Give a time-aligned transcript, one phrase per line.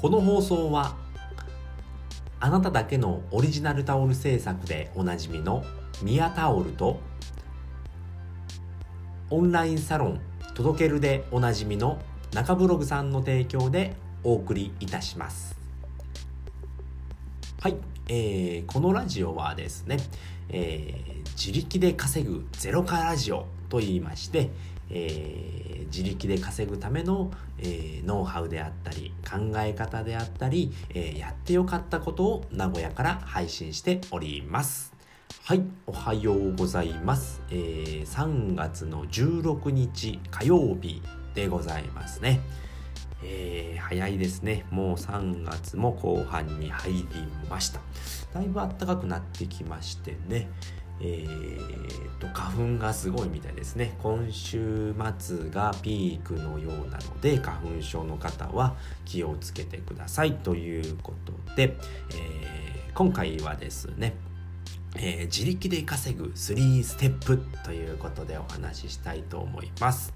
[0.00, 0.96] この放送は
[2.40, 5.62] あなただけのオリジナルタオル制作でおなじみの
[6.02, 7.00] ミヤタオルと
[9.28, 10.20] オンラインサロン
[10.54, 12.00] 届けるでおなじみの
[12.32, 15.54] 中ブログさんの提供でお送りいたします。
[17.60, 17.76] はい、
[18.08, 19.98] えー、このラジオはですね、
[20.48, 24.48] えー、自力で稼ぐゼロ化ラジオと言いまして、
[24.90, 34.92] えー、自力で稼ぐための、えー、ノウハウであったり考え方であったり、えー、やってよかったことを名古屋から配信しております。
[35.44, 41.02] はいおはようございます、えー、3月の16日火曜日
[41.34, 42.40] でございますね。
[43.22, 44.64] えー、早いですね。
[44.70, 47.06] もう3月も後半に入り
[47.48, 47.80] ました。
[48.32, 50.48] だいぶ暖かくなってきましてね。
[51.02, 61.76] えーと、花粉がすごいみたいですね今週末がピークのようなので花粉症の方は気をつけてくださいということで、
[62.14, 64.14] えー、今回はですね
[64.96, 70.12] えー、自力で稼ぐ3ステップということでお話ししたいと思います。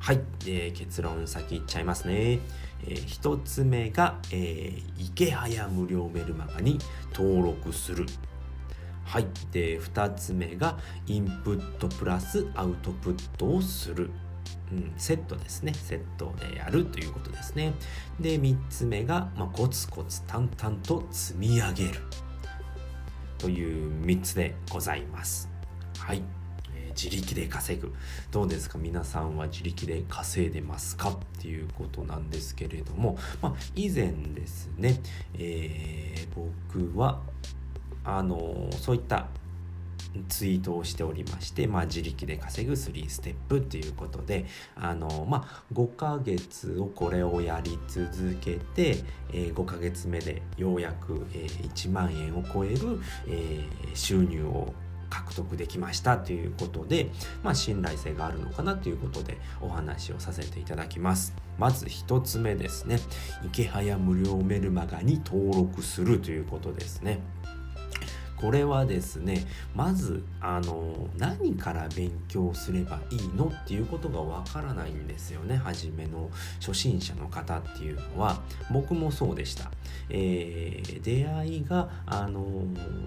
[0.00, 2.40] はい、えー、結論先いっちゃいますね。
[2.86, 6.78] えー、1つ目が、えー、池早無料メルマガに
[7.14, 8.06] 登録する
[9.06, 9.26] はい。
[9.52, 14.10] で、2つ目が、インプットプラスアウトプットをする。
[14.72, 15.72] うん、セットですね。
[15.74, 17.72] セットでやるということですね。
[18.18, 22.00] で、3つ目が、まあ、コツコツ淡々と積み上げる。
[23.38, 25.48] という3つでございます。
[25.98, 26.22] はい。
[26.74, 27.94] えー、自力で稼ぐ。
[28.32, 28.78] どうですか？
[28.78, 31.10] 皆さんは自力で稼いでますか？
[31.10, 35.00] っていうことなんですけれども、まあ、以前ですね、
[35.34, 37.22] えー、僕は、
[38.06, 39.26] あのそういった
[40.28, 48.96] ツイートをしておりまして、まあ、自力で稼ぐ3ステップっていうことで、あの、まあ、5ヶ月をこれをやり続けて、
[49.32, 52.76] えー、5ヶ月目でようやく、えー、1万円を超える、
[53.28, 54.72] えー、収入を
[55.08, 57.10] 獲得できましたということで、
[57.42, 61.34] まあ、信頼性があるのかなということでお話をさせていただきます。
[61.58, 62.98] まず1つ目ですね。
[63.44, 67.20] 池早無料メルマガに登録するということですね。
[68.36, 75.56] これはですねまずあの何から勉強すればいいのっていうことがわからないんですよね。
[75.56, 76.30] 初めの
[76.60, 78.40] 初心者の方っていうのは。
[78.70, 79.70] 僕もそうでした、
[80.08, 82.44] えー、出会いがあの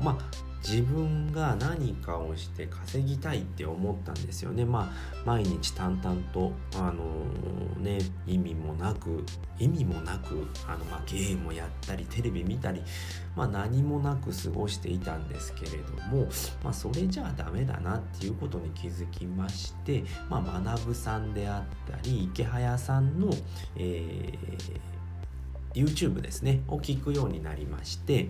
[0.01, 4.65] まあ自分が何かをして稼ぎたいって思ったんですよね。
[4.65, 9.23] まあ毎日淡々とあのー、ね意味もなく
[9.59, 12.81] 意味もなくあの、まあ、ゲームをやったりテレビ見たり、
[13.35, 16.27] まあ、何もなく過ごしていたんですけれども、
[16.63, 23.29] まあ、それじゃあダメだなっていうことに気づきまして、まあ、学さんであったり池早さんの、
[23.75, 28.29] えー、YouTube ですねを聞くようになりまして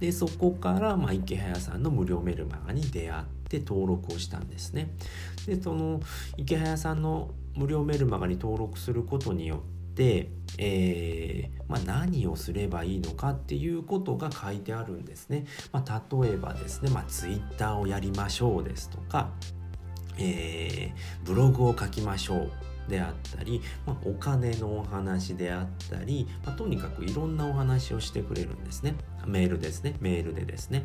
[0.00, 4.90] でそこから、まあ、池早さんの無料メルマガに出会って登録をしたんですね。
[5.46, 6.00] でその
[6.36, 19.30] 池早さんの無料メルマガに登録することによって、えー、まあ、何をすればいいのかっていうことが書いてあるんですね、まあ、例えばですね、まあ、Twitter をやりましょうですとか、
[20.18, 22.52] えー、ブログを書きましょう
[22.88, 28.94] であったり、まあ、お金のお話であったり、まあ、とにかくいろんなお話をしてくれるんですね。
[29.26, 29.94] メールですね。
[30.00, 30.84] メールでですね。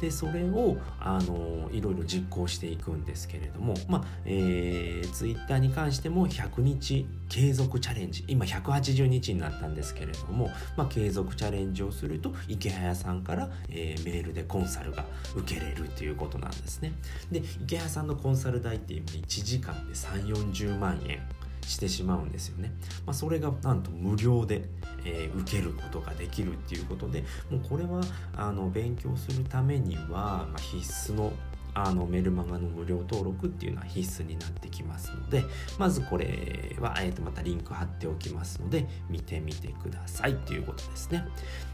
[0.00, 8.24] でそれをあのいろいろ実行していくんですけれども、まあえー、ツイッターに関しても100日継続チャレンジ。
[8.26, 15.04] 今180日になったんですけれども、まあ、継続チャレンジをすると池早さんから、えー、メールでコンサルが
[15.36, 16.92] 受けれるということなんですね。
[17.30, 21.20] で池早さんのコンサル代って今1時間で3 4 0万円。
[21.70, 22.72] してしまうんですよね。
[23.06, 24.68] まあ、それがなんと無料で、
[25.04, 28.00] えー、受けることができるっていうことでもうこれは
[28.36, 31.32] あの勉強するためには、まあ、必須の
[31.72, 35.44] あのメルマガの無料登録っていうのは必須になってきますので
[35.78, 41.24] まずこれは、えー、とまたリンク貼っておきますので見てみてくださいということですね。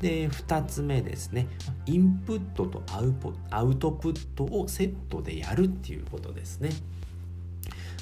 [0.03, 1.49] で2つ目ですね。
[1.87, 6.71] インプットとアウポアウトプットをセットでやるっていうことですね。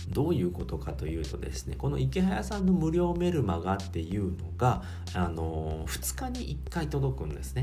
[0.08, 4.82] どういうことかというとですねこの池早さんの無料メルマガっていうのが
[5.14, 7.62] あの2日に1回届くんですね。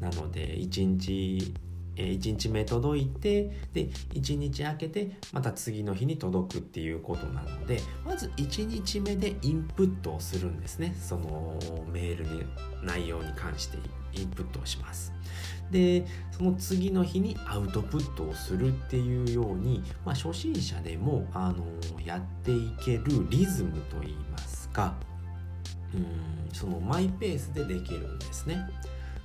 [0.00, 1.54] なので1日
[1.96, 10.94] 1日目届いてで1日空けてまた次の日に届くっていうことなのでまず1日目でインプットをするんですね。
[11.00, 11.58] その
[11.90, 12.42] メールの
[12.82, 13.78] 内容に関して
[14.12, 15.12] インプットをします。
[15.70, 21.64] でその次の日にアウトプットをするっていうように、まあ、初心者でもあの
[22.04, 24.94] やっていけるリズムといいますか
[25.94, 28.66] うんそのマイペースでできるんですね。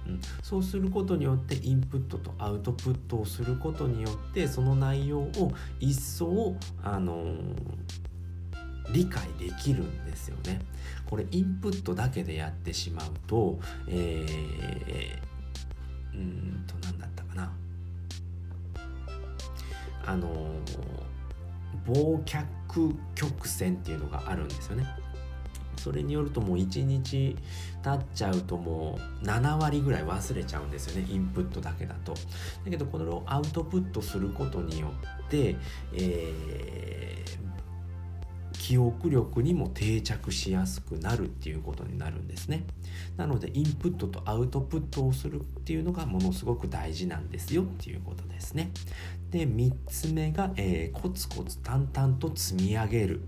[0.08, 7.36] うん、そうすることによってインプットとアウトプットをすることによってその内容を一層あの、
[8.92, 10.60] 理解できるんですよね。
[11.06, 15.31] これインプットだけでやってしまうと、えー、
[16.14, 17.52] うんと何だったかな
[20.06, 20.30] あの、
[21.88, 22.46] 忘却
[23.16, 24.86] 曲線っていうのがあるんですよね。
[25.78, 27.36] それによるともう1日
[27.84, 32.14] 経っちゃうともう7割ぐらい忘れちゃうんですよねインプットだけだと。
[32.14, 34.92] だけどこれをアウトプットすることによ
[35.26, 35.56] って、
[35.94, 37.38] えー、
[38.72, 42.64] 記憶力にも定着しやすくなるっていうことになるんですね。
[43.18, 48.72] なのでインプットとアウトプットをするっていうのがものすごく大事なんですよっていうことですね。
[49.30, 53.20] で3つ目が、えー、コツコツ淡々と積み上げる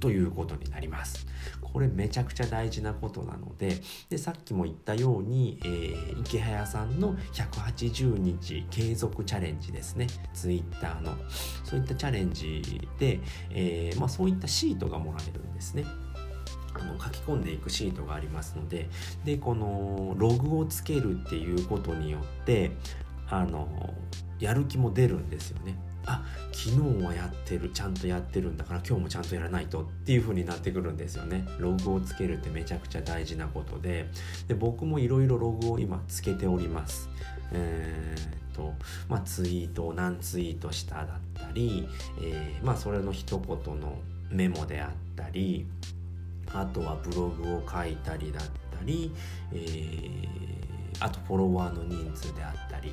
[0.00, 1.26] ということになります。
[1.72, 3.80] これめちゃくちゃ大事なことなので
[4.10, 11.14] でさっきも言ったように、えー、池早さんの180日継続チャレンジですねツイッターの
[11.64, 12.62] そういったチャレンジ
[12.98, 13.20] で、
[13.50, 15.84] えー、まあ、そういったシートがもらえるんですね。
[16.74, 18.88] あの書き込んでいくシートがありますので
[19.24, 22.70] でこのログをつけるっていうことによって
[23.28, 23.92] あの
[24.38, 25.76] やる気も出るんですよね。
[26.06, 31.46] あ昨日はやってるちゃんとやってるんだから今日もちゃんとやらないとっていう風になってくるんですよね。
[31.58, 34.08] ログをつけるってめちゃくちゃ大事なことで。
[34.48, 37.08] で僕もいろいろログを今つけております。
[37.52, 38.74] えー、っと
[39.08, 41.88] まあツイートを何ツイートしただったり、
[42.20, 43.98] えー、まあそれの一言の
[44.30, 45.66] メモであったり
[46.52, 49.12] あとはブログを書いたりだったり、
[49.52, 52.92] えー、あとフォロワーの人数であったり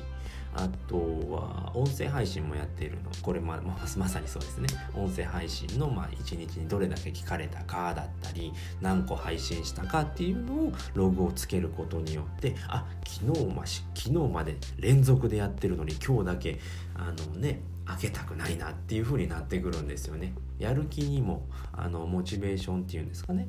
[0.54, 0.96] あと
[1.30, 3.10] は音声配信もやっているの。
[3.22, 4.68] これまままさにそうですね。
[4.96, 16.58] 音声配信のまあ1日にどれだけ聞かれたかだったり何個配信したかっていうのをログをつけることによってあ昨日まし昨日まで連続でやってるのに今日だけ
[16.96, 20.34] あのね開けたくないなっていう風になってくるんですよね。
[20.58, 23.48] やる気にもあのモチベーションっていうんですかね。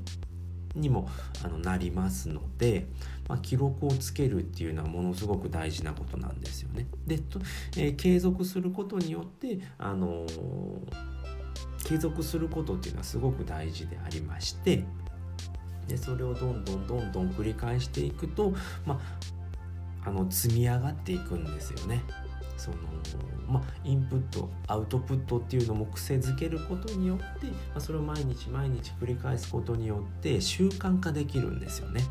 [0.75, 1.09] にも
[1.43, 2.87] あのなりますので、
[3.27, 6.87] まあ、記録をつけるっていうのはものすごく大事なことなんですよね。
[7.05, 7.19] で、
[7.77, 10.81] えー、継続することによって、あのー、
[11.85, 14.83] 継続することっていうのはすごく大事でありまして
[15.87, 18.53] でそれをどんどんどんどん繰り返していくと、
[18.85, 18.99] ま
[20.05, 22.01] あ、あの積み上がっていくんですよね。
[22.61, 22.77] その
[23.51, 32.01] まあ、インプットアウトプットっていうのも癖づけることによって、まあ、それを毎日毎日繰り返すことによって習慣化できるんですよね。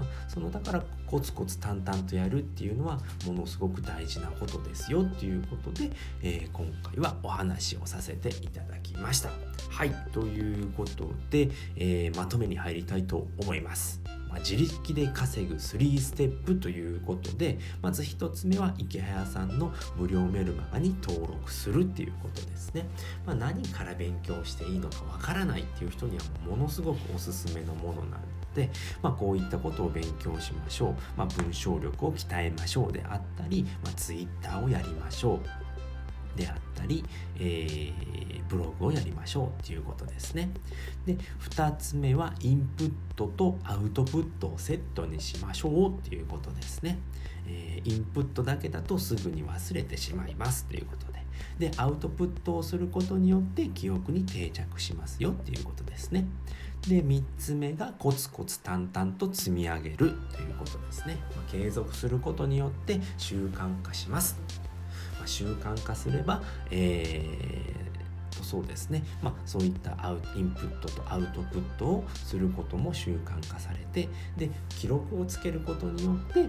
[0.00, 5.92] まあ、そのだからコツコツ淡々とやるっていうのはものすごく大事なことですよっていうことで、
[6.22, 9.30] えー、今回はお話をさせていただきました。
[9.68, 14.00] はいということで、えー、まとめに入りたいと思います。
[14.30, 22.86] まあ、自力で稼ぐ3ステップということでまず1つ目は池早さんの無料メルマガに登録するっていうことですね、
[23.26, 28.22] まあ、何から勉強していいのかわからないっていう人にはものすごくおすすめのものなの
[28.54, 28.70] で、
[29.02, 35.69] まあ、こういったことを勉強しましょう、まあ、文章力を鍛えましょうであったり、まあ、Twitter をやりましょう。
[36.36, 37.04] であったり、
[37.38, 40.50] えー、ブログをやりましょうっていうことですね。
[41.06, 41.16] で
[41.50, 46.98] 2つ目はインプットとアウトプットをセットにしましょうっていうことですね。
[47.46, 51.20] えー、インプットだけだとすぐに忘れてしまいますということで。
[51.58, 56.26] でアウトプットをすることによって記憶に定着しますよっていうことですね。
[56.88, 60.16] で3つ目がコツコツ淡々と積み上げるという
[60.58, 61.18] ことですね。
[61.36, 64.38] まあ、継続することによって習慣化します。
[65.30, 76.46] 習慣化すれば、えー、とそうですね、まあ、そういったアウインプットとアウトプットをすることも習慣化されてで記録をつけることによって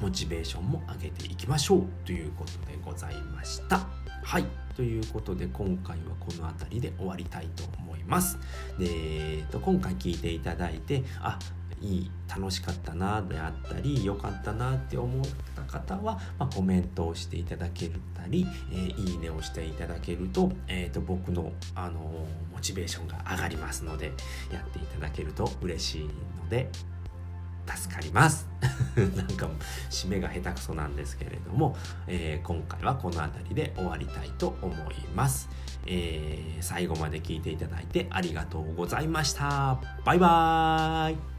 [0.00, 3.86] モチベーションも上げていきましょうということでございました。
[4.22, 8.38] はいということで今回はこの辺りで終わりたいと思います。
[8.78, 11.38] で、えー、と今回聞いていただいてあ
[11.86, 15.24] いい楽しかったなであったり良かったなって思っ
[15.54, 24.12] た方は、まあ、コメントをしていただけたり、えー、いいねをしていただけると,、えーと、僕の、あのー、モチベーションが上がりますので
[24.52, 26.68] やっていただけると嬉しいので
[27.66, 28.46] 助かります。
[29.16, 29.48] なんか
[29.90, 31.76] 締めが下手くそなんですけれども、
[32.06, 35.48] えー、今回はこの辺りで終わりたいと思います、
[35.86, 39.80] えー、最後まで聞いていただいてありがとうございました。
[40.04, 41.35] バイバーイ。